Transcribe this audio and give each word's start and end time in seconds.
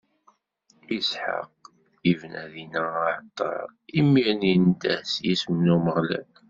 Isḥaq 0.97 1.51
ibna 2.11 2.43
dinna 2.53 2.83
aɛalṭar, 2.95 3.65
imiren 3.99 4.41
indeh 4.53 5.03
s 5.13 5.13
yisem 5.25 5.57
n 5.65 5.73
Umeɣlal. 5.75 6.29